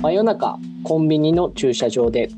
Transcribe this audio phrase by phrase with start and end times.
[0.00, 2.28] 真夜中コンビニの駐車場で。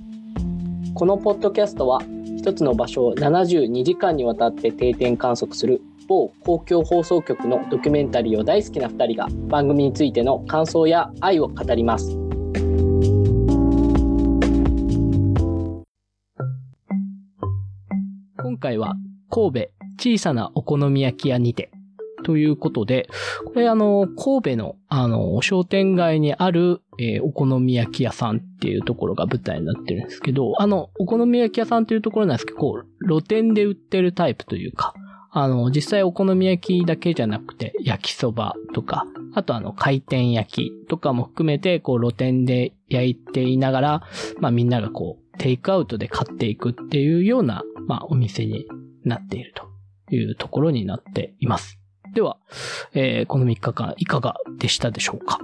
[0.94, 2.00] このポッドキャストは
[2.38, 12.16] 一つの場所を72時間にわたって定点観測する某公共放送局のドキュメンタリーを大好きな2人が番組についての感想や愛を語ります。
[18.38, 18.94] 今回は
[19.28, 21.70] 神戸小さなお好み焼き屋にて。
[22.22, 23.08] ということで、
[23.44, 34.94] これあの、神戸のあの、商店街にある、えーお好み焼き屋さんっていうところが舞台になってるんですけど、あの、お好み焼き屋さんというところなんですけど、こう、露店で売ってるタイプというか、
[35.32, 44.02] あの、実際お好み焼きだけじゃなくて、焼きそばとか、あとあの、回転焼きとかも含めて、こう、露店で焼いていながら、
[44.40, 48.66] まあみんながこう、テイクアウトで買っていくっていうような、まあお店に
[49.04, 51.79] なっているというところになっています。
[52.14, 52.36] では、
[52.94, 55.38] えーこの3日間いかがでしたでしょうか？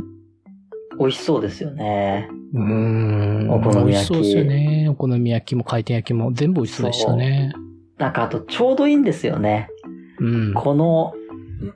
[0.99, 2.29] 美味しそうですよね。
[2.55, 3.51] うーん。
[3.51, 4.89] お好み焼き美味しそうですよね。
[4.91, 7.53] お好み焼きも回転焼きも全部美味しそうでしたね。
[7.99, 9.69] なんかあとちょうどいいんですよね。
[10.21, 10.55] うん。
[10.55, 11.13] この、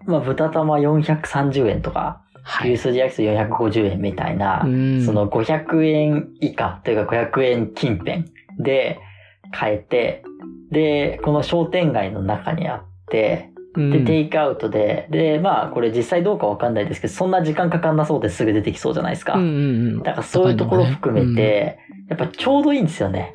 [0.06, 2.72] まあ、豚玉430円とか、はい。
[2.72, 8.24] 牛すじ焼きそば450円みたいな、うんその500円以下というか500円近辺
[8.58, 8.98] で
[9.52, 10.22] 買えて、
[10.70, 19.34] で、この商店街の中にあって、うんで、テイクアウトで、で、まあこれ実際どうかわかんないですけど、そんな時間かかんなそうですぐ出てきそうじゃないですか。
[19.34, 19.52] うんうんう
[19.98, 20.02] ん。
[20.02, 23.32] だからそういうところ含めて、やっぱちょうどいいんですよね。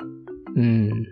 [0.54, 1.06] うん。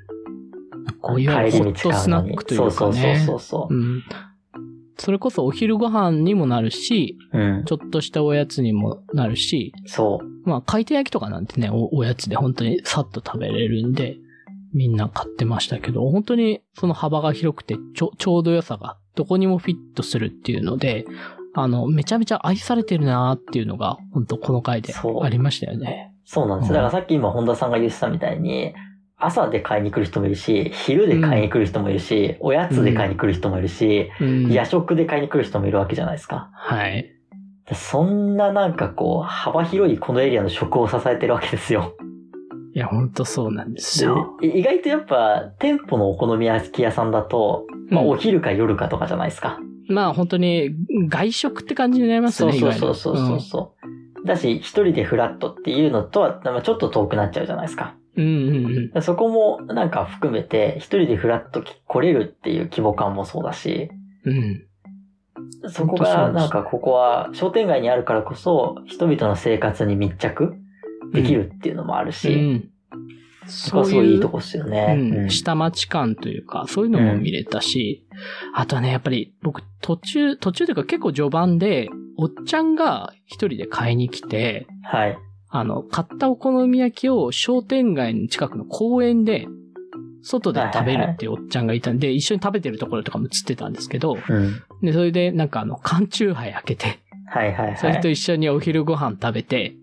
[1.01, 2.71] こういうホットスナックというかね。
[2.71, 3.75] そうそうそうそうそう。
[3.75, 4.03] うん。
[4.97, 7.65] それこそお昼ご飯にもなるし、うん。
[7.65, 10.49] ちょっとしたおやつにもなるし、そう。
[10.49, 14.19] まあ回転焼きとかなんてね、おおやつで本当にさっと食べれるんで、
[14.75, 21.07] みんな買ってましたけど、本当にその幅が広くてちょちょうど良さがどこにもフィットするっていうので、
[21.55, 26.13] あの、めちゃめちゃ愛されてるなーっていうのが、本当この回でありましたよね。
[26.25, 26.73] そうなんです。
[26.73, 28.75] だからさっき今本田さんが言ってたみたいに、
[29.17, 34.53] 朝で買いに来る人もいるし、昼で買いに来る人もいるし、おやつで買いに来る人もいるし、うん。
[34.53, 36.51] 夜食で買いに来る人もいるわけじゃないですか。
[36.53, 37.11] はい。
[37.73, 41.95] そんななんかこう、幅広いこのエリアの食を支えてるわけですよ。
[42.75, 44.37] いや、本当そうなんですよ。
[44.41, 49.61] で意外とやっぱ、店舗のお好み焼き屋さんだと、まあうんお昼か夜かとかじゃないですか。
[49.89, 50.71] まあ本当に
[51.09, 53.75] 外食って感じになりますそうね、そうそうそうそうそ
[54.25, 54.27] う。
[54.27, 57.95] だし、一人でフラットっていうのとは、まあちょっと遠くなっちゃうじゃないですか。
[58.17, 59.03] うんうんうん。
[59.03, 63.91] そこもなんか含めて、一人でフラッと来れるっていう規模感もそうだし、
[64.25, 64.67] うん。
[65.69, 70.57] そこがなんかここは商店街にあるからこそ、人々の生活に密着
[71.15, 72.71] できるっていうのもあるし、うん。
[73.47, 74.97] そすごいいいとこっすよね。
[74.99, 78.07] うん、下町感というか、そういうのも見れたし、
[78.55, 85.19] あとはね、やっぱり僕途中、途中というか結構序盤で、おっちゃんが一人で買いに来て、はい。
[85.49, 89.47] あの、買ったお好み焼きを商店街の近くの公園で、
[90.23, 94.63] 外で食べるっていうおっちゃんがいたんで、一緒に食べてるところとかも映ってたんですけど、うん。
[94.81, 97.77] で、それでなんかあの、缶チューハイ開けて、はいはいはい。
[97.77, 99.77] それと一緒にお昼ご飯食べて、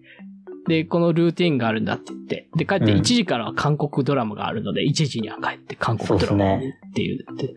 [0.72, 6.60] で、このルーティンがあるんだって言って、で、帰ってうん1時からは韓国ドラマがあるので、1時には帰って韓国ドラマっ
[6.94, 7.54] ていうって、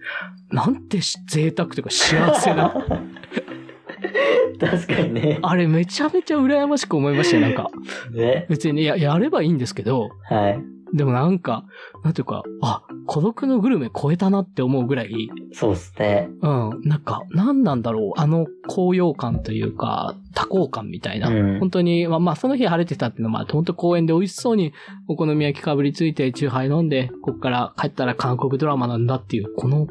[0.50, 2.74] なんてし贅沢というか幸せな。
[4.58, 5.38] 確かにね。
[5.42, 7.70] あれめちゃめちゃ羨ましく思いましたよ、なんか。
[8.10, 8.46] ね。
[8.48, 10.60] 別にや、やればいいんですけど、はい。
[10.94, 11.64] でもなんか、
[12.04, 16.28] なんていうか、あ、孤独のグルメ超えたなって思うぐらい、そうっすね。
[16.40, 21.28] うん、なんか、なんなんだろう、あの高揚感というか、多幸感みたいな。
[21.28, 24.72] うん本当に、まあ、まあ、その日晴れてたっていうのもあって、本当公園で美味しそうに
[25.08, 29.88] お好み焼きかぶりついて、チューハイ飲んで、こっから帰ったら韓国ドラマなんだっていう、この、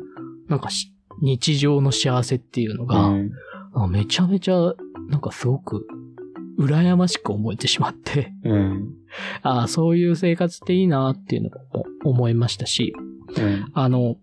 [0.47, 3.31] なんかし、日常の幸せっていうのが、うん
[3.75, 4.73] あめちゃめちゃ、
[5.09, 5.87] なんかすごく、
[6.59, 8.93] 羨ましく思えてしまって、うん。
[9.41, 12.93] ああ、そういう生活っていいなっていうのも思いましたし、
[13.37, 13.71] うん。
[13.73, 14.17] あの、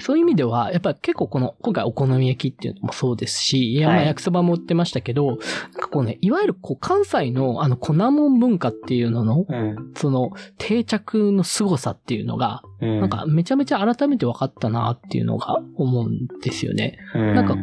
[0.00, 9.92] そういう意味では、やっぱり結構この、今回お好み焼きっていうのもそうですし、いや、ま焼きそばも売ってましたけど、なんかこうね、いわゆるこう関西のあの粉もん文化っていうのの、うん。
[9.94, 13.00] その定着の凄さっていうのが、うん。
[13.00, 16.98] なんかめちゃめちゃ改めて分かったなっていうのが思うんですよね。
[17.14, 17.56] うん、なんか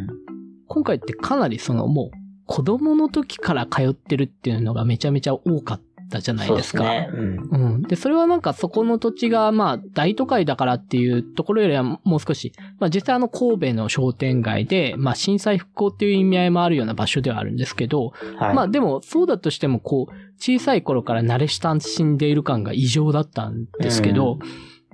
[0.67, 6.83] 今回ってかなりそのもう子供の時から通ってるっていうのがめちゃめちゃ多かったじゃないですか。
[6.83, 7.47] そうですね。
[7.51, 7.73] うん。
[7.75, 7.81] うん。
[7.83, 18.53] で、それはなんかそこの土地が、まあ、大都会だからっていうところよりはもう少し、まあ実際あの神戸の商店街で、まあ震災復興っていう意味合いもあるような場所ではあるんですけど、はい。
[18.55, 24.39] まあでもそうだとしてもこう、小さい頃から慣れ親しんでいる感が異常だったんですけど、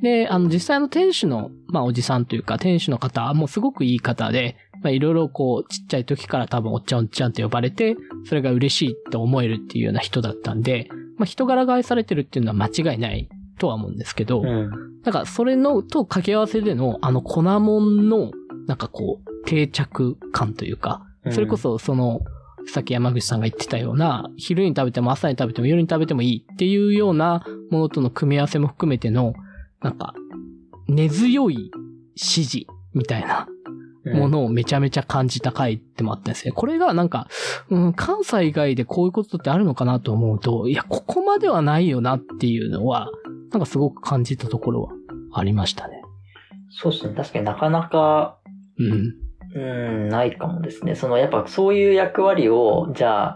[0.01, 10.89] で、あの実際の店主の、まあおじさんというか店主の方はもうすごくいい方で、まあいろいろこう、ちっちゃい時から多分おっちゃんおっちゃんって呼ばれて、それが嬉しいって思えるっていうような人だったんで、
[11.19, 13.29] まあ人柄が愛されてるっていうのは間違いない
[13.59, 14.69] とは思うんですけど、うん。
[15.03, 18.31] なんかそれのと掛け合わせでのあの粉もんの、
[18.65, 22.21] なんかこう、定着感というか、それこそその、
[22.67, 29.33] さっき山口さんが言ってたような、昼に食べても朝に食べても夜に食べてもいいっていうようなものとの組み合わせも含めての、
[29.81, 30.13] なんか、
[30.87, 31.71] 根強い
[32.15, 33.58] 支持みたいなうん、
[34.05, 36.51] ものをめちゃめちゃ感じた回ってもあったんですね。
[36.51, 37.27] これがなんか、
[37.69, 43.09] うん、関西以外でこういうことってあるのかなと思うと、いや、ここまではないよなっていうのは、
[43.51, 44.91] なんかすごく感じたところは
[45.33, 46.01] ありましたね。
[46.69, 47.13] そうですね。
[47.15, 48.37] 確かになかなか、
[48.77, 49.15] うん。
[49.51, 49.59] う
[50.05, 50.95] ん、ないかもですね。
[50.95, 53.35] その、やっぱそういう役割を、じゃあ、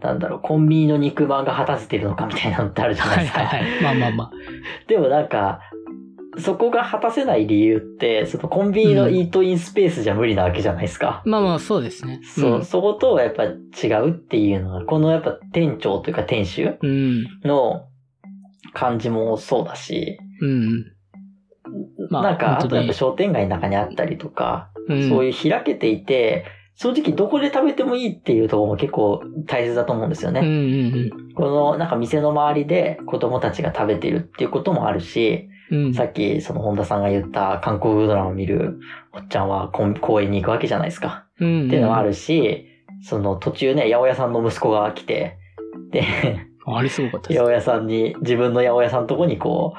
[0.00, 3.40] なんだろう、コンビニの肉まんが果たせてるのかみたいなのってあるじゃないはいですか。
[3.40, 3.82] はいはい。
[3.82, 4.30] まあまあまあ。
[4.88, 5.60] でもなんか、
[6.40, 11.22] そこが果たせない理由って、そのコンビニのイートインスペースじゃ無理なわけじゃないですか。
[11.24, 12.20] まあまあそうですね。
[12.22, 17.24] そう、んそことやっぱ違うっていうのが、このやっぱ店長というか店主うん。
[17.44, 17.86] の
[18.72, 20.84] 感じもそうだし、うん。
[22.10, 25.08] まあなんか、あとやっぱ商店街の中にあったりとか、うん。
[25.08, 26.44] そういう開けていて、
[26.76, 30.40] 正直どこで食べてもいいっていうところも結構大切だと思うんですよね。
[30.40, 30.50] うんう
[31.06, 35.84] んこのなんか店の周りで子供たちが食べてるっていうこともあるし、うん。
[35.86, 35.94] うん。
[35.94, 38.78] さっきその本田さんが言った韓国ドラマを見る
[39.12, 41.26] おっちゃんは公公園に行くわけじゃないですか。
[41.40, 41.66] うん。
[41.66, 42.66] っていうのもあるし、
[43.02, 45.38] その途中ね、八百屋さんの息子が来て、
[45.90, 46.04] で、
[46.66, 46.76] うん。
[46.76, 47.38] あれすごかった八です。
[47.40, 49.74] 百屋さんに、自分の八百屋さんのとこにこ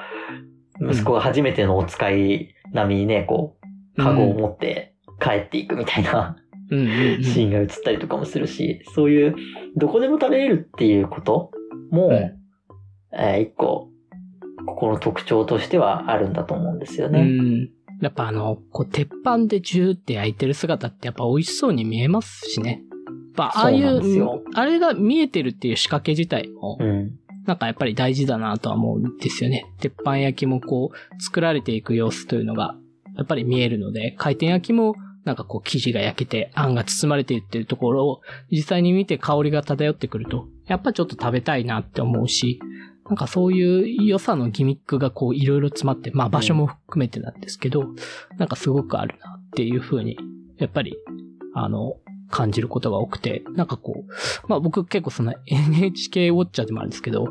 [0.80, 3.56] う、息子が初めてのお使い並みにね、こ
[3.96, 6.36] う、カゴを持って帰っていくみたいな
[6.70, 7.22] うんうんうん。
[7.22, 9.36] シーンが映ったりとかもするし、そういう、
[9.76, 11.50] どこでも食べれるっていうこと
[11.90, 12.14] も、うん
[13.14, 13.88] えー一個、
[14.66, 17.22] ここの特徴としてはあるんだと思うんですようね。
[17.22, 17.70] ん。
[18.00, 22.82] やっぱあの、こう、鉄板でジューって焼いてる姿ってやっぱ美味しそうに見えますしね。
[22.90, 27.12] やっぱああいそううよ、あれが見えてるっていう仕掛け自体も、うん。
[27.46, 29.66] なんかやっぱり大事だなとは思うんですよね。
[29.80, 32.76] 鉄板焼きもこう、作られていく様子というのが、
[33.16, 34.94] やっぱり見えるので、回転焼きも、
[35.24, 38.20] なんかこう、生地が焼けて、あんが包まれているっていうところを、
[38.50, 42.60] 実際に見て香りが漂ってくると、やっぱちょっと食べたいなって思うし、
[43.06, 47.94] なんかそういう良さのギミックがこう、いろいろ詰まって、まあ場所も含めてなんですけど、
[48.38, 50.16] なんかすごくあるなっていうふうに、
[50.58, 50.96] やっぱり、
[51.54, 51.96] あの、
[52.30, 57.28] 感じることが多くて、なんかこう、まあ僕結構その NHK ウォッチャーでもあるんですけど、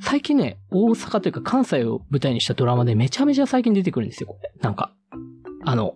[0.00, 4.52] 最近ね、大阪というか関西を舞台にしたドラマでめちゃめちゃ最近出てくるんですよ、これ。
[4.60, 4.92] なんか、
[5.64, 5.94] あの、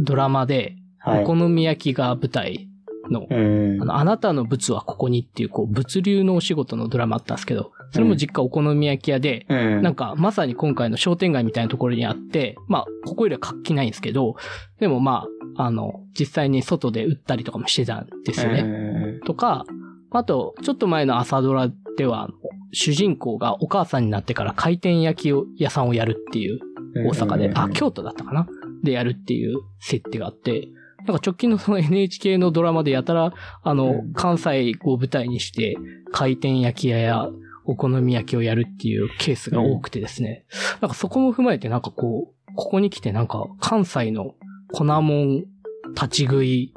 [0.00, 1.24] ドラマで、はい。
[1.24, 2.68] お好み焼きが舞台
[3.10, 3.84] の、うんあ。
[3.84, 9.82] の、あなたの物はここにっていう、こう、物流のお仕事のドラマあったんですけど、それも実家お好み焼き屋で、うん。
[9.82, 14.34] なんか、まさに今回の商店街みたいなところにあって、まあ、ここよりは活気ないんですけど、
[14.80, 15.26] でもま
[15.56, 18.62] あ、あの、実際に外で売ったりとかもしてたんですよね。
[18.64, 19.20] ね。
[19.24, 19.64] とか、
[20.10, 22.28] あと、ちょっと前の朝ドラでは、
[22.72, 26.58] 主人公がお母さんになってから回転焼きを屋さんをやるっていう、
[27.06, 28.48] 大阪で、あ、京都だったかな？
[28.82, 30.68] でやるっていう設定があって、
[31.06, 33.32] なんか直近のその NHK のドラマでやたら、
[33.62, 35.76] あの、うん関西を舞台にして、
[36.12, 37.28] 回転焼き屋や
[37.64, 40.44] お好み焼きをやるっていうケースが多くてですね。
[40.80, 44.34] なんかそこも踏まえてなんかこう、ここに来てなんか関西の
[44.72, 45.44] 粉もん
[45.94, 46.72] 立ち食い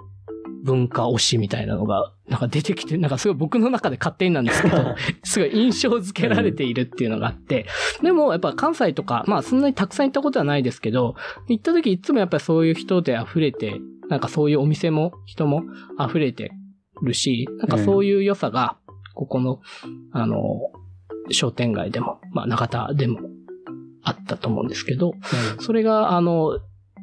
[0.63, 7.65] 文化推しみたいなのが、なんか出てきて、なんかすごい僕の中で勝手になんですけど、 すごい印象付けられているっていうのがあって、
[8.01, 11.15] でもやっぱ関西とか、まあそんなにたくさん行ったことはないですけど、
[11.47, 15.63] 行った時いつもやっぱりそういう人で溢れて、なんかそういうお店も人も
[15.99, 16.51] 溢れて
[17.01, 18.77] るし、なんかそういう良さが、
[19.13, 19.61] ここの、
[20.11, 20.37] あの、
[21.31, 23.19] 商店街でも、まあ中田でも
[24.03, 25.13] あったと思うんですけど、
[25.59, 26.59] それが、あの、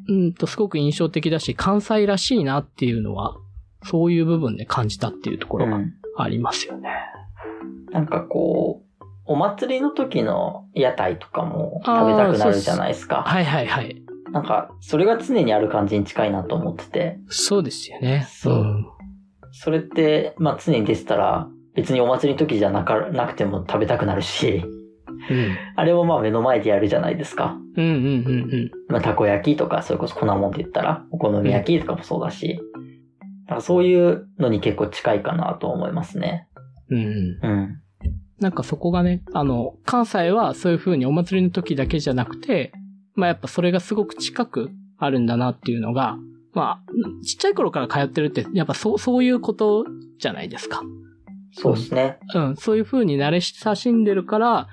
[0.08, 3.36] うんと、すごく印象的だし、関西らしいなっていうのは、
[3.84, 6.90] そういう部分で感じたっていうところがうんありますよね。
[7.90, 13.22] なんかこう、お祭りの時の屋台とかも食べたくなるじゃないですか。
[13.22, 14.02] はいはいはい。
[14.32, 18.26] なんか、それが常にある感じに近いなと思ってて、そうですよね。
[18.30, 18.86] そうん
[19.56, 24.64] それって、まあ常に出てたら、別にお祭りの時じゃなかなくても食べたくなるし、
[25.30, 25.56] うん。
[25.76, 27.56] あれもまあ目の前でやるじゃないですか。
[27.76, 28.70] うんうんうんうん。
[28.88, 32.60] まあたこ焼きとか、それこそ粉もんって言ったら、お好み焼きとかもそうだし、
[33.48, 36.48] なんかそういうのに結構近いかなと思いますね。
[36.90, 36.98] うん。
[36.98, 37.80] うん。
[38.40, 42.72] なんかそこがね、あの、関西はそういう風にお祭りの時だけじゃなくて、
[43.14, 46.16] まあやっぱそれがすごく近くあるんだなっていうのが、
[46.52, 49.84] まあ、ちっちゃい頃から通ってるって、やっぱそう、そういうこと
[50.18, 50.82] じゃないですか。
[51.54, 52.18] そうですね。
[52.34, 54.68] うん、そういう風に慣れ親しんでるから、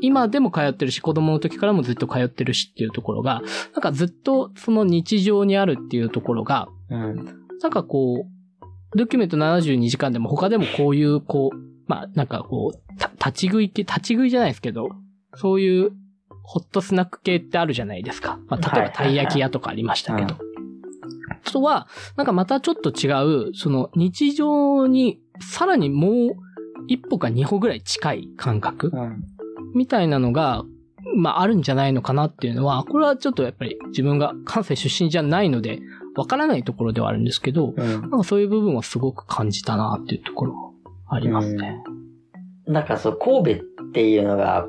[0.00, 3.42] 今でも通ってるし、子供の時からもずっと通ってるしっていうところが、
[3.72, 7.16] なんかずっとその日常にあるっていうところが、うん。
[7.62, 14.90] なんかこう、ドキュメント72時間でも他でもこういう、こう、まあなんかこう、た立ち食い系、立ち食いじゃないですけど、
[15.36, 15.92] そういう
[16.42, 18.38] ホットスナック系ってあるじゃないですか。
[18.48, 20.36] まあ例えばたい焼き屋とかありましたけど。
[21.52, 23.12] とは、なんかまたちょっと違
[23.50, 26.34] う、その日常にさらにもう
[26.88, 29.24] 一歩か二歩ぐらい近い感覚うん。
[29.74, 30.64] みたいなのが、
[31.16, 35.80] まああるんじゃないのかなっていうのは、これはちょっとやっぱり自分が関西出身じゃないので、
[36.14, 40.74] わからないところではあるんですけど、うんなんかそういう部分はすごく感じたなっていうところも
[41.08, 41.82] ありますね。
[42.66, 44.66] なんかそう、神戸っていうのが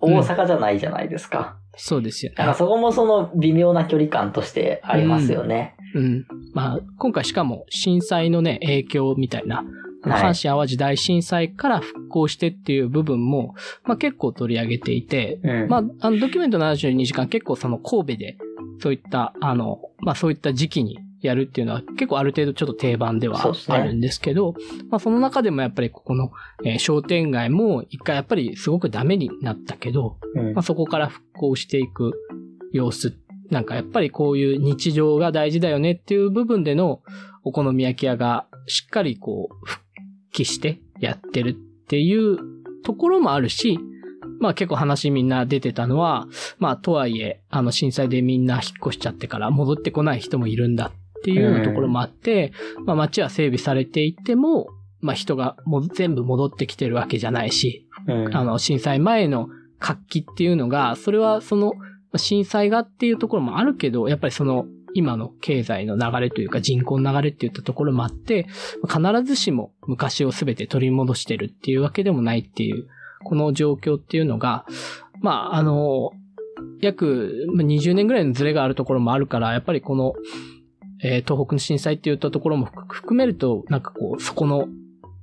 [0.00, 1.56] 大阪じゃないじゃないですか。
[1.76, 2.58] そうですよなんかね。
[2.58, 5.74] そこもその微妙な距離感としてありますよね。
[5.94, 6.24] うん。
[6.52, 9.66] まあ、今回しかも震災のね、影響みたいな、はい
[10.12, 15.68] 阪神淡路大震災から復興してっていう部分も、まあ結構取り上げていて、うん。
[15.68, 18.38] まあ、あの、ドキュメント72時間結構その神戸で、
[18.80, 24.54] そういった、あの、まあそういった時期にやるっていうのは結構ある程度ちょっと定番ではあるんですけど、
[24.90, 26.30] まあその中でもやっぱりここの、
[26.64, 32.12] えー商店街も一回やっぱりすごくダメになったけど、うんまあそこから復興していく
[32.72, 33.16] 様子、
[33.50, 37.00] なんかやっぱりこういう日常が大事だよねっていう部分での
[37.42, 39.83] お好み焼き屋がしっかりこう復
[40.34, 41.54] 帰してやってるっ
[41.86, 42.38] ていう
[42.84, 43.78] ところもあるし、
[44.40, 46.26] まあ結構話みんな出てたのは、
[46.58, 52.52] まあとはいえ、あの震災でみんな引っ越しちゃってから戻ってこない人もいるんだっていうところもあって、
[52.84, 54.66] まあ街は整備されていても、
[55.00, 58.36] まあ人がもう全部戻ってきてるわけじゃないし、うん。
[58.36, 59.48] あの震災前の
[59.78, 61.72] 活気っていうのが、それはその
[62.16, 68.46] 震災がっていうところもあるけど、やっぱりその今の経済の流れというか人口の流れっていったところもあって、
[68.88, 72.86] 必ずしも昔を全て取り戻してるっていうわけでもないっていう、
[73.24, 74.66] この状況っていうのが、
[75.20, 76.12] まあ、あの、
[76.80, 80.14] 約まあ20年ぐらいのズレがあるところもあるから、やっぱりこの、
[81.02, 84.68] えー東北の震災って言ったところも含含めると、なんかこう、そこの、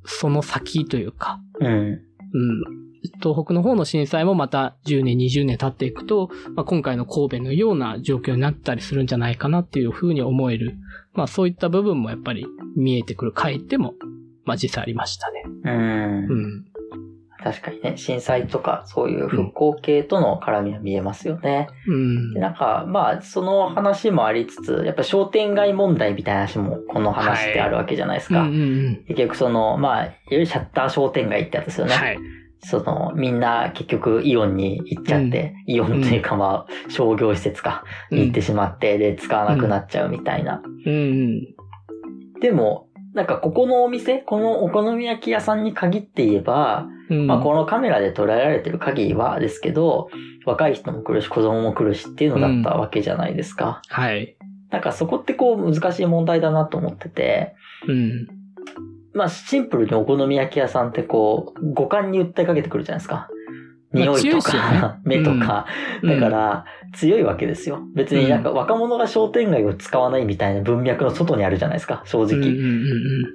[0.06, 1.68] その先というか、うん。
[1.68, 2.02] うん。
[3.22, 10.78] 東北の方の震災もまた10年、20年経っていくと、まあ、今回の神戸のような状況になったりするんじゃないかなっていうふうに思える。
[11.14, 13.96] まあそういった部分もやっぱり見えてくる回でも、
[14.46, 15.44] まあ実際ありましたね。
[15.66, 16.66] うんうん。
[17.44, 21.68] 確かにね、震災とかそういう復興系との絡みは見えますよね。
[21.88, 22.40] うんで。
[22.40, 28.44] なんか、まあ、その話もありつつ、やっぱ商店街問題みたいな話もこの話ってあるわけじゃないですか。
[28.44, 31.90] うんうん結局その、まあ、いわゆるシャッター商店街ってやつですようん。
[31.90, 31.96] ね。
[31.96, 32.20] はい。
[32.64, 40.62] その、みんな結局イオンに行っちゃって、イオンというかまあ、商業施設か、に行ってしまって、で、使わなくなっちゃうみたいな。
[40.86, 42.40] うんうん。
[42.40, 47.28] でも、なんかここのお店、このお好み焼き屋さんに限って言えば、うん。
[47.28, 50.10] まあこのカメラで捉えられてる限りはですけど、
[50.46, 53.82] 若い人も来るし子供も来るしっていうのだったわけじゃないですか。
[53.90, 54.38] はい。
[54.70, 57.56] なんかそこってこう難しい問題だなと思ってて、
[57.88, 58.41] うん。
[59.14, 63.28] まあシンプルにお好み焼き屋さんってこう、五感に訴えかけてくるじゃないですか。
[63.94, 65.66] まあ匂いとか、ね 目とか。
[66.02, 67.82] うんだから、強いわけですよ。
[67.96, 72.38] 別になんか若者が商店街を使わないみたいな文脈の外にあるじゃないですか、正直。
[72.38, 72.86] うんうんうんうん。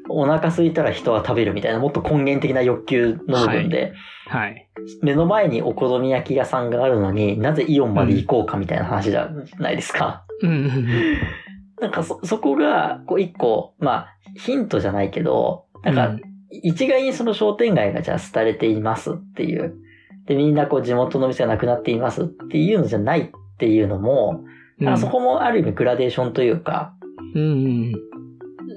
[0.09, 3.93] お腹空いたら人は食べるみたいな、もっと根源的な欲求の部分で、
[4.29, 4.69] はい。
[5.03, 10.25] 目の前にお好み焼き屋さんがあるのになぜイオンまで行こうかみたいな話じゃないですか。
[10.43, 10.87] うんうんうん。
[11.81, 16.17] なんかそ、そこが、こう一個、まあ、ヒントじゃないけど、なんか、
[16.51, 19.75] 一概にその商店街がじゃあ廃れていますっていう。
[20.27, 24.45] で、みんなこう地元の店がなくなっていますっていうのじゃないっていうのも、
[24.81, 26.95] うん、あそこもある意味グラデーションというか、
[27.35, 27.93] うんうん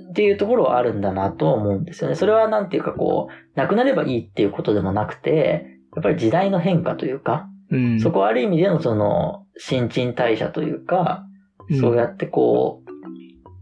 [0.10, 2.16] っていうところはあるんだなとは思うんですよね。
[2.16, 7.86] それはなんていうかこう、なくなればいいっていうことでもなくて、やっぱり時代の変化というか、うん。
[7.94, 11.26] うんそこはある意味でのその、新陳代謝というか、
[11.80, 12.89] そうやってこう、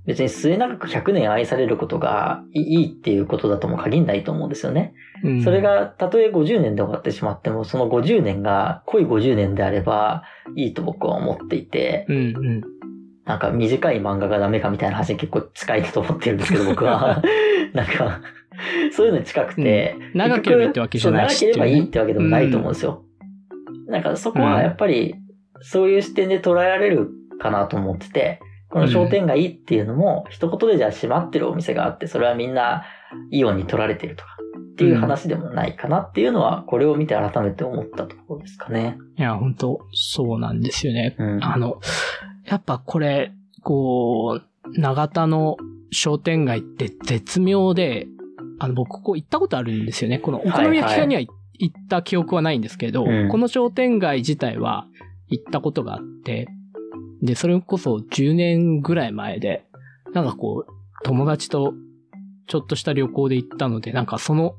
[0.08, 4.94] 別に末永く100年愛されることがいいっていうことだとも限らないと思うんですよね。
[5.22, 10.24] うんそれ、が、たとえ50年で終わってしまっても、その50年が濃い50年であれば
[10.56, 12.62] いいと僕は思っていて、うんうん。
[13.26, 17.22] なんか短い漫画がダメかみたいな話に結構近いと思ってるんですけど、僕は。
[17.74, 18.22] なんか、
[18.94, 23.04] そういうのに近くて、うん長ければいいってわけじゃないし長ければいいってわけでもないと思うんですよ。
[23.88, 25.16] なんかそこはやっぱり、
[25.60, 27.10] そういう視点で捉えられる
[27.40, 32.84] かなと思ってて、この商店街っていうのも、一言でじゃあ閉まってるお店があって、それはみんな
[33.32, 34.38] イオンに取られてるとか、
[34.74, 38.98] っていう話でもないかなっていうのは、これを見て改めて思ったところですかね。
[39.18, 41.16] いや、本当そうなんですよね。
[41.18, 41.44] うん。
[41.44, 41.80] あの、
[42.46, 43.34] やっぱこれ、
[43.64, 45.58] こう、長田の
[45.92, 48.08] 商店街って絶妙で、
[48.60, 50.20] あの、僕ここ行ったことあるんですよね。
[50.20, 51.32] このお好み焼き屋には行
[51.72, 54.88] った記憶はないんですけど、うんこの商店街自体は
[55.30, 56.48] 行ったことがあって、
[57.22, 59.66] で、それこそ10年ぐらい前で、
[60.14, 60.72] なんかこう、
[61.04, 61.74] 友達と
[62.48, 64.56] ちょっとした旅行で行ったので、なんかその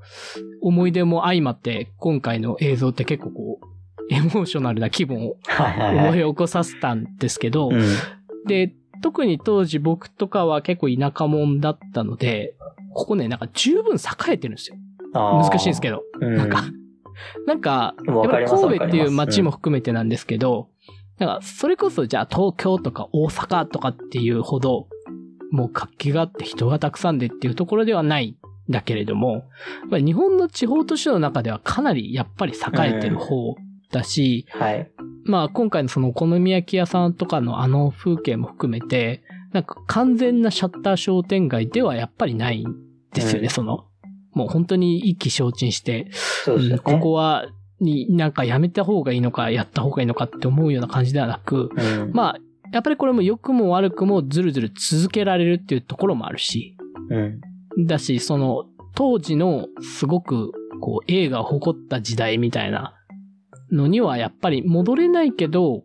[0.61, 5.37] 思い出も相まって、今回の映像って結構こう、エモーショナルな気分を。
[5.59, 7.83] 思い起こさせたんですけど、うん。
[8.47, 12.55] で、特に当時僕とかは結構田舎者だったので、
[12.95, 14.77] ここね、なんか十分栄えてるんですよ。
[15.13, 16.03] 難しいんですけど。
[16.21, 16.37] うん。
[16.37, 16.65] なんか、
[17.47, 20.69] なんか、やっぱ神戸っていう街も含めてなんですけど、
[21.19, 24.89] なんか、それこそじゃあ東京とか大阪とかっていうほど、
[25.51, 28.37] もう活気があって人がたくさんでっていうところではない
[28.69, 29.45] んだけれども、
[29.91, 33.57] 日本の地方都市の中ではかなりやっぱり栄えてる方
[33.91, 34.91] だし、はい。
[35.25, 39.23] まあ今回のそのお好み焼き屋さんとかのあの風景も含めて、
[39.53, 42.75] なんか完全なシャッター商店街ではやっぱりないん
[43.13, 43.87] ですよね、うんその。
[44.33, 46.11] もう本当に一気消沈して、ね。
[46.47, 47.47] うんここは、
[47.81, 52.13] に、なんかやめた方がいいのか、やった方がいいのかって思うような感じではなく、うん。
[52.13, 52.39] まあ、
[52.73, 56.77] やっぱりこれも良くも悪くもずるずる続けられるっていうところもあるし、
[57.11, 57.87] うん。
[57.87, 62.95] だし、その、当時のすごく、こう、映画を誇った時代みたいな
[63.71, 65.85] のにはやっぱり戻れないけど、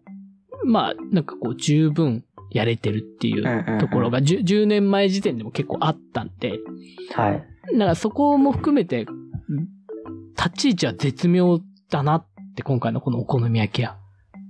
[0.66, 6.60] まあ、なんかこう、十分やれてるっていうんうんううんところが、10, 10年前時点でも結構あったんで、
[7.14, 7.78] はい。
[7.78, 9.06] なんかそこも含めて、
[10.38, 11.60] 立ち位置は絶妙
[11.94, 13.98] だなって今回のこのお好み焼き屋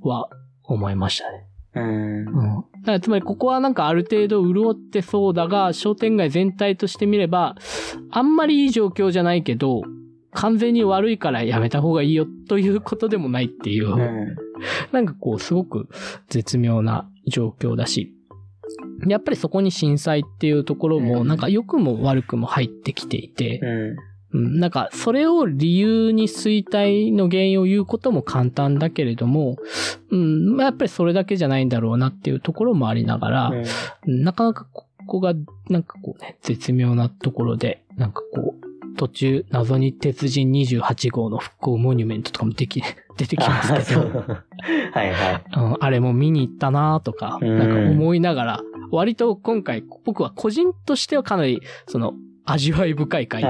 [0.02, 0.30] は
[0.64, 1.46] 思いましたね。
[1.76, 1.84] うん。
[1.84, 2.66] うん。
[2.82, 7.56] だからつまりここはなんかある程度潤ってそうだが、商店街全体として見れば、
[8.12, 9.82] あんまりいい状況じゃないけど、
[10.32, 14.36] 完全に悪いからやめた方がいいよということでもないっていう、うん。
[14.92, 15.90] なんかこうすごく
[16.30, 18.14] 絶妙な状況だし、
[19.08, 24.13] やっぱりそこに震災っていうところも、うんなんか良くも悪くも入ってきていて、うん。
[24.34, 29.58] うん、なんか、それを理由に衰退の原因を言うことも簡単だけれども、
[30.10, 33.52] うん、まあ、やっぱりそれだけじゃないんだろうなっていうところもありながら、
[34.06, 34.24] うん。
[34.24, 35.34] なかなかここが、
[35.70, 42.82] なんかこうね、絶妙なところで、なんかこう、途中、謎に鉄人28号の復興モニュメントとかもでき、
[43.18, 45.44] 出てきまあすけど、はいはい。
[45.56, 47.58] うん、あれも見に行ったなとか、うん。
[47.60, 52.14] なんか思いながら、割と今回、僕は個人としてはかなり、その、
[52.46, 53.44] 味わい深い回。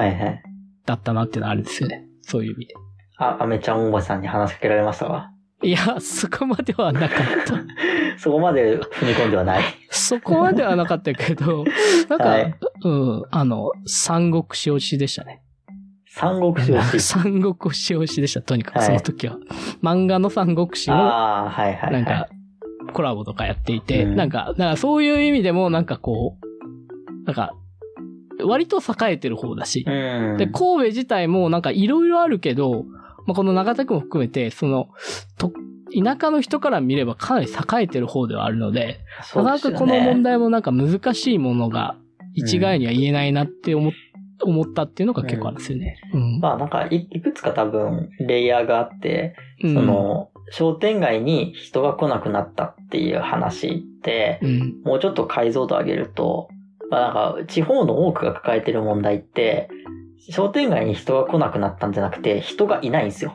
[0.86, 2.06] だったなっていうのはあるんですよね。
[2.22, 2.74] そういう意味で。
[3.17, 5.30] あ、アメちゃんおばさんに話しかけられましたわ。
[5.62, 7.10] いや、そこまではなかっ
[7.46, 7.63] た。
[8.19, 9.63] そこまで踏み込んではない。
[9.89, 11.63] そこまではなかったけど、
[12.10, 15.41] なんか、はいうん、あの、三国志推しでしたね。
[16.08, 17.00] 三国志をし。
[17.02, 19.38] 三国志推しでした、とにかくはいその時は。
[19.82, 21.93] 漫画の三国志の、ああ、はいはい、はい。
[21.93, 22.28] なんか、
[22.91, 27.54] コラボとかやっていて、うんなんか、なんかそういう意味でも、なんかこう、なんか、
[28.44, 30.38] 割と栄えてる方だし、うん。
[30.38, 32.86] で、神戸自体もなんかいろいろあるけど、
[33.26, 34.90] まあ、この長田区も含めて、その、
[35.38, 35.52] と、
[35.94, 39.00] 田舎の人から見ればかなり栄えてる方ではあるので、
[39.36, 41.96] なかなかこの問題もなんか難しいものが
[42.34, 43.92] 一概には言えないなって思っ
[44.46, 45.98] 思ったっていうのが結構あるんですよね。
[46.14, 46.40] うん。
[46.40, 54.82] まあなんかい、いくつか多分、レイヤーがあって、うんそ、の、商店街に人が来なくなったっていう話って、うん。
[54.84, 56.50] もうちょっと解像度上げると、
[56.94, 59.70] まあなんか、地方の多くが抱えてる問題って、
[60.30, 63.34] 商店街に人が来なくなったんじゃなくて、人がいないんですよ。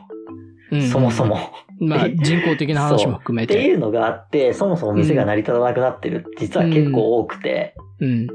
[0.71, 1.25] うんそもそ。
[1.25, 1.37] も。
[1.79, 3.55] まあ 人工的な話も含めて。
[3.55, 8.27] っていうのがあって、そもそも店が成り立たなくなってる、実は結構多くて、うん。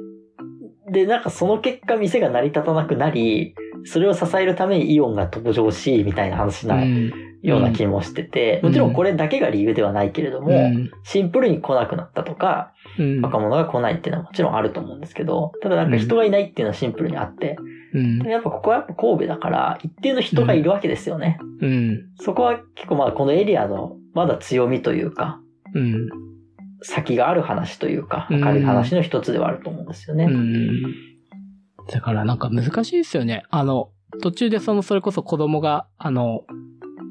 [0.92, 7.12] で、なんかその結果店が成り立たなくなり、それを支えるためにイオンが登場し、みたいな話なうん。
[7.44, 10.90] ような気もしてて、うんもちろんこれだけが理由ではないけれども、うん。
[11.04, 13.20] シンプルに来なくなったとか、うん。
[13.20, 17.56] 若者が来ないっていうのはもちろんあると思うんですけど、ただなんか人がいないっていうのはシンプルにあって、
[17.92, 18.18] うん。
[18.22, 21.38] やっぱここはやっぱ神戸だから、一定の人がいるわけですよね。
[21.60, 22.06] うん。
[22.18, 25.38] そこは結構まあこのエリアのまだ強みというか、
[25.74, 26.08] うん。
[26.80, 30.24] 先がある話というか、うん明るい話の一つではあると思うんですよね。
[30.24, 30.94] うん。
[31.88, 33.42] だからなんか難しいですよね。
[33.50, 33.90] あの、
[34.22, 36.44] 途中でその、それこそ子供が、あの、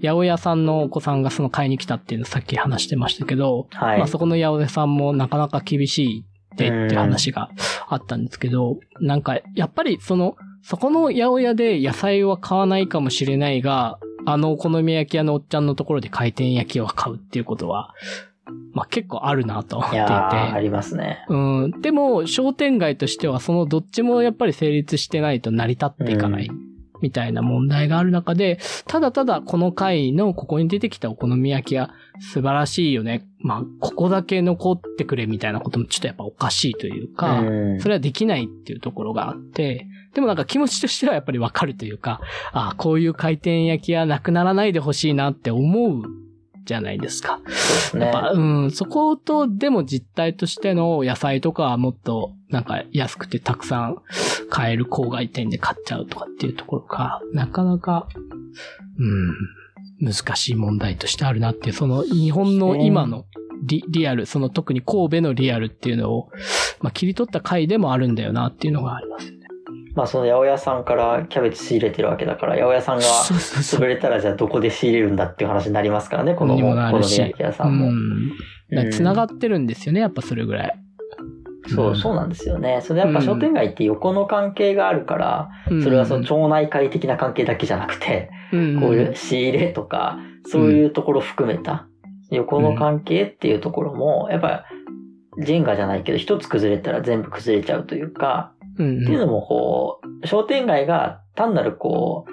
[0.04, 3.98] 八百屋さんのお子さんがその買いに来たっていうのさっき話してましたけど、はい。
[4.00, 7.50] まあそこの八百屋さんもなかなか厳しいってって話が
[7.88, 17.94] あったんですけど、なんかやっぱりその、そこの八百屋で野菜は買わないかもしれないが、あのお好み焼き屋のおっちゃんのところで回転焼きを買うっていうことは、
[18.74, 20.62] まあ結構あるなと思っていいやー、あて。
[20.62, 21.26] りますね。
[21.30, 21.82] うん。
[21.82, 26.50] でも、商店街としてはそのどっちもやっぱり成立してないと成り立っていかない。
[27.04, 33.28] みたいな問題がある中で、ただただこの回のここに出てきたお好み焼きが素晴らしいよね。
[33.40, 42.22] まあ、ここだけ残ってくれみたいなこともちょっとやっぱおかしいというか、うんそれはできないっていうところがあって、でもなんか気持ちとしてはやっぱりわかるというか、
[42.54, 46.23] ああ、こういう回転焼きはなくならないでほしいなって思う
[46.66, 47.40] じゃないですか。
[47.48, 48.14] すねやっ。
[48.14, 53.98] ぱ、うん、そこと、でも実態としての野菜とかはもっと、なんか安くてたくさん
[54.50, 58.08] 買える郊外店で買っちゃうとかっていうところが、なかなか、
[59.00, 63.26] うん、難しい問題としてあるなっていう、その日本の今の
[63.66, 66.30] リリアル、その特に神戸のリアルっていうのを、
[66.82, 69.33] まあ切り取った回でもあるんだよなっていうのがありますね。
[69.96, 77.80] まあその八百屋さんからキャベツ仕入れてるわけだから、八百屋さんが潰れたらじゃあどこで仕入れるんだっていう話になりますからね、この、この焼き屋さうん。
[77.80, 78.92] も。
[78.92, 80.80] 繋がってるんですよね、やっぱそれぐらい。
[81.68, 82.82] そう、そうなんですよね。
[82.82, 85.84] それやっぱ商店街って横の関係があるから、うん。
[85.84, 88.80] それはその町内会的な関係だけじゃなくて、うん。
[88.82, 91.88] こういう仕入れとか、そういうところ含めた、
[92.32, 94.66] 横の関係っていうところも、やっぱ、
[95.40, 102.32] ジェンガじゃないけど、一つ崩れたら全部崩れちゃうというか、うんっていうのもこう、商店街が単なるこう、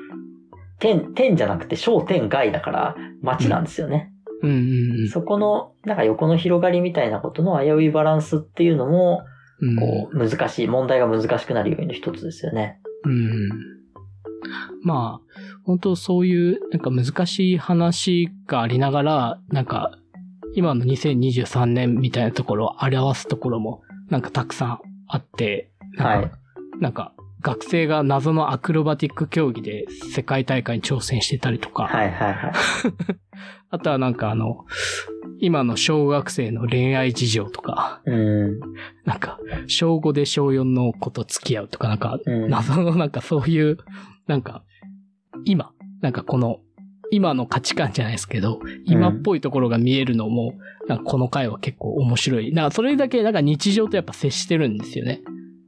[0.78, 4.12] 店、店じゃなくて商店街だから街なんですよね。
[4.42, 9.24] うんうんそこの、なんか横の広がりみたいなことの危ういバランスっていうのも、
[9.60, 9.76] うん。
[9.76, 12.80] こう、難しい、問題が難しくなる要因の一つですよね。
[13.04, 13.48] うん。
[14.82, 19.92] まあ、本当そういう、なんか難しい話がありながら、なんか、
[20.54, 26.30] 今の2023年みたいなところを表すところも、なんかたくさんあって、はい
[26.80, 32.52] なんか学生が謎のアクロバティック競技で世界大会に挑戦してたりとか、はいはいはい。
[33.70, 34.66] あとはなんかあの、
[35.40, 38.60] 今の小学生の恋愛事情とか、うん。
[39.04, 43.78] なんか、小5で小4の子と付き合うとか、なんか、うん謎のなんかそういう、
[44.26, 44.64] なんか、
[45.44, 45.70] 今、
[46.02, 46.58] なんかこの、
[47.10, 50.54] 今の価値観じゃないですけど、今っぽいところが見えるのも、
[50.88, 52.52] なんかこの回は結構面白い。
[52.52, 55.22] なんかそれだけなんか日常とやっぱ接してるんですよね。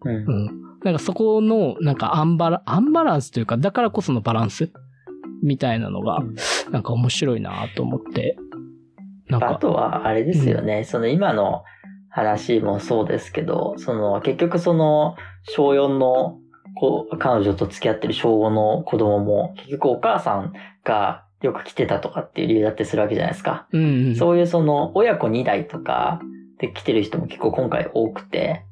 [0.04, 0.18] うんう。
[0.18, 0.62] ん。
[0.84, 4.70] なんかそこの、なんかアンバラ、アンバランスというか、だからこそのバランス
[5.42, 6.20] みたいなのが、
[6.70, 8.36] なんか面白いなと思って。
[9.28, 11.64] なんか、あとは、あれですよね、その今の
[12.12, 16.38] 話もそうですけど、その結局その小4の
[16.74, 20.52] 子彼女と付き合ってる小5の子供も、結局お母さん
[20.84, 23.66] がよく来てたとかっていう理由だってするわけじゃないですか。
[23.72, 24.16] うん、うん。
[24.16, 26.20] そういうその親子2代とか
[26.58, 28.64] で来てる人も結構今回多くて、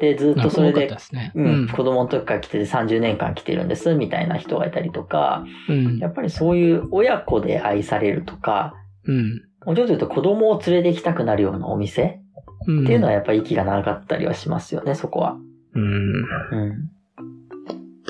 [0.00, 0.90] で、ずっとそれで。
[1.34, 5.98] うん、子供の時から来てて30年間来てるんです、みたいな人がいたりとか、うん。
[5.98, 9.42] やっぱりそういう親子で愛されるとか、うん。
[9.66, 12.20] もうちょっと言うと子供を連れて行きたくなるようなお店
[12.66, 12.84] うん。
[12.84, 15.36] っていうのはやっぱり息が長かったりはしますよね、そこは。
[15.74, 15.82] うん。
[15.82, 16.90] うん。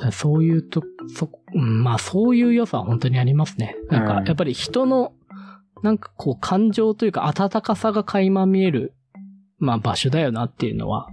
[0.01, 0.83] だそういうと、
[1.15, 3.77] そ、うんまあそういう良さは本当にありますね。
[3.91, 5.13] なんかうん、やっぱり人の、
[5.83, 8.95] なんかこう感情というか温かさが垣間見える、
[9.59, 11.09] まあ場所だよなっていうのは、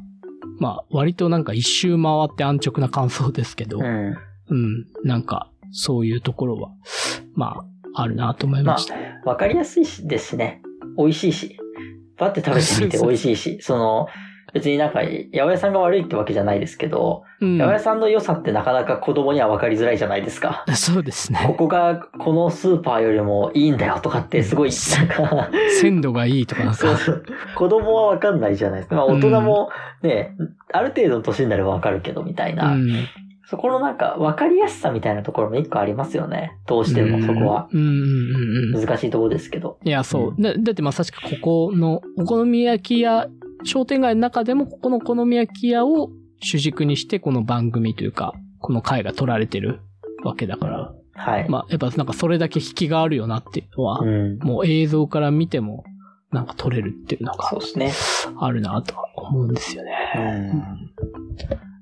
[0.60, 4.18] まあ割となんか一周回って安直な感想ですけど、うん。
[4.50, 6.72] うん、なんかそういうところは、
[7.34, 8.96] まああるなと思いました。
[9.26, 10.62] わかりやすいしですしね。
[10.98, 11.58] 美味しいし。
[12.18, 13.58] パって食べてみて美味しいし。
[13.62, 14.08] その、
[14.54, 20.66] 別になんか、八百屋さんが悪いってわけじゃないですけど、うん八百屋さんの良さってなかなか子供にはわかりづらいじゃないですか。
[20.76, 21.56] そうですこね。
[21.58, 27.24] こがこのスーパーよりもいいんだよとかってすごい、なんか、鮮度がいいとかなんか、そうそう。
[27.56, 28.96] 子供はわかんないじゃないですか。
[28.96, 29.70] まあ大人も
[30.02, 30.36] ね、
[30.72, 32.74] ある程度の年になればわかるけどみたいな。
[32.74, 33.08] うん
[33.50, 36.58] そこのなんか分かりやすさみたいなところも一個ありますよね。
[36.68, 37.70] どうしてもそこは。
[37.72, 37.92] うんうんう
[38.72, 38.86] んうん。
[38.86, 39.78] 難しいところですけど。
[39.86, 40.42] いや、そう。
[40.42, 43.28] だだってまさしくここのお好み焼き屋、
[43.64, 49.82] 商店街の中でもここのお好み焼き屋を主軸にしてこの番組というか、この回が撮られてる
[50.24, 50.94] わけだから。
[51.14, 51.50] はい。
[51.50, 54.38] まあ、やっぱなんかそれだけ引きがあるよなっていうのは、うん。
[54.40, 55.84] もう映像から見ても
[56.32, 58.38] なんか撮れるっていうのがそうですね。
[58.40, 59.92] あるなとは思うんですよね。
[60.16, 60.92] うん。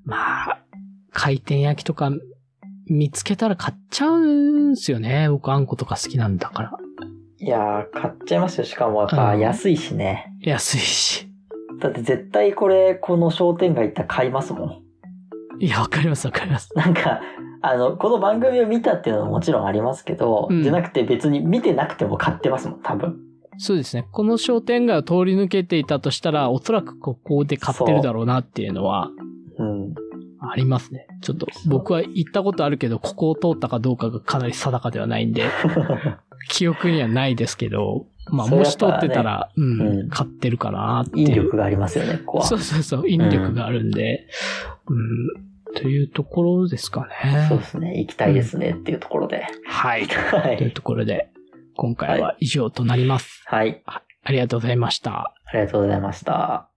[0.05, 0.59] まあ、
[1.11, 2.11] 回転焼きとか
[2.87, 5.29] 見つけたら買っちゃうんすよね。
[5.29, 6.71] 僕あんことか好きなんだから。
[7.37, 8.63] いやー、買っちゃいますよ。
[8.63, 10.33] しかもやっぱうん安いしね。
[10.41, 11.24] 安いし。
[11.79, 14.81] だって絶対これ、この商店街行ったら買いますもん。
[15.59, 16.69] いや、わかりますわかります。
[16.75, 17.21] なんか、
[17.61, 23.19] あの、この番組を見たっていうのももちろんありますけど、うんじゃなくて別に見てなくても買ってますもん、多分。
[23.57, 24.05] そうですね。
[24.11, 29.09] この商店街を通り抜けていたとしたら、おそらくここで買ってるだろうなっていうのは
[29.57, 29.95] うん。
[30.47, 31.07] ありますね。
[31.21, 35.45] ちょっと僕は行ったことあるけど、ここを通ったかどうかがかなり定かではないんで、
[36.49, 41.29] 記憶にはないですけど、まあもし通やってたら、うん、うん買ってるかなっていう。
[41.29, 42.45] 引力がありますよね、ここは。
[42.45, 44.27] そうそうそう、引力があるんで、
[44.87, 44.99] う
[45.71, 47.45] ん、というところですかね。
[47.49, 47.99] そうですね。
[47.99, 49.45] 行きたいですねっていうところで。
[49.65, 50.05] はい。
[50.05, 50.71] はというい。
[50.73, 51.29] ところで、
[51.75, 53.43] 今回は以上となります。
[53.45, 53.83] はい。
[53.85, 55.33] ありがとうございました。
[55.45, 56.69] ありがとうございました。